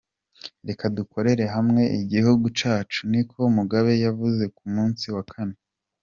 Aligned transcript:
Reka 0.67 0.85
dukorere 0.97 1.43
hamwe 1.55 1.83
igihugu 2.01 2.45
cacu," 2.59 2.99
niko 3.11 3.39
Mugabe 3.57 3.91
yavuze 4.05 4.43
ku 4.55 4.63
munsi 4.75 5.05
wa 5.15 5.23
kane. 5.31 5.57